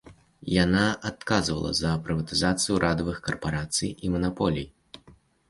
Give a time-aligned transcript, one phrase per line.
[0.51, 4.67] Яна адказвала за прыватызацыю ўрадавых карпарацый і манаполій.